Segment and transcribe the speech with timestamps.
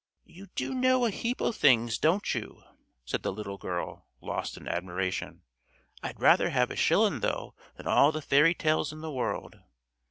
[0.25, 2.63] "You do know a heap o' things, don't you?"
[3.05, 5.43] said the little girl, lost in admiration.
[6.01, 9.57] "I'd rather have a shillin' though than all the fairy tales in the world."